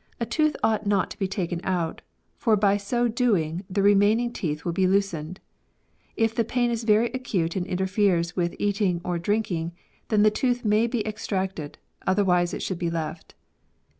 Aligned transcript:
"A 0.20 0.26
tooth 0.26 0.56
ought 0.60 0.88
not 0.88 1.08
to 1.12 1.18
be 1.20 1.28
taken 1.28 1.60
out, 1.62 2.02
for 2.36 2.56
by 2.56 2.76
so 2.76 3.06
doing 3.06 3.62
the 3.70 3.80
re. 3.80 3.94
maming 3.94 4.32
teeth 4.34 4.64
will 4.64 4.72
be 4.72 4.88
loosened. 4.88 5.38
If 6.16 6.34
the 6.34 6.42
pain 6.42 6.72
is 6.72 6.82
very 6.82 7.10
acute 7.14 7.54
and 7.54 7.64
interferes 7.64 8.34
with 8.34 8.56
eating 8.58 9.00
or 9.04 9.20
drinking, 9.20 9.70
then 10.08 10.24
the 10.24 10.32
tooth 10.32 10.64
may 10.64 10.88
be 10.88 11.06
ex 11.06 11.24
tracted; 11.28 11.76
otherwise 12.08 12.52
it 12.52 12.60
should 12.60 12.80
be 12.80 12.90
left. 12.90 13.36